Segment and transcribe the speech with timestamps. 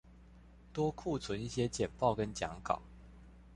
[0.73, 2.81] 多庫存一些簡報跟講稿